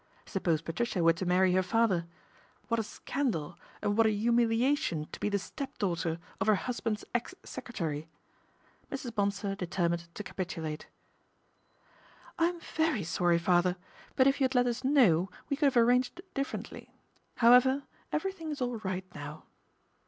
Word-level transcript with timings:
Suppose 0.25 0.63
Patricia 0.63 1.03
were 1.03 1.13
to 1.13 1.27
marry 1.27 1.53
her 1.53 1.61
father? 1.61 2.07
What 2.69 2.79
a 2.79 2.83
scandal 2.83 3.55
and 3.83 3.95
what 3.95 4.07
a 4.07 4.11
humiliation 4.11 5.05
to 5.11 5.19
be 5.19 5.29
the 5.29 5.37
stepdaughter 5.37 6.17
of 6.39 6.47
her 6.47 6.55
husband's 6.55 7.05
ex 7.13 7.35
secretary. 7.43 8.07
Mrs. 8.91 9.13
Bonsor 9.13 9.53
determined 9.53 10.07
to 10.15 10.23
capitulate." 10.23 10.87
I'm 12.39 12.59
very 12.61 13.03
sorry, 13.03 13.37
father; 13.37 13.75
but 14.15 14.25
if 14.25 14.39
you 14.41 14.45
had 14.45 14.55
let 14.55 14.65
us 14.65 14.83
know 14.83 15.29
we 15.49 15.55
could 15.55 15.67
have 15.71 15.77
arranged 15.77 16.19
differently. 16.33 16.89
However, 17.35 17.83
everything 18.11 18.49
is 18.49 18.59
all 18.59 18.77
right 18.79 19.05
no,v." 19.13 19.43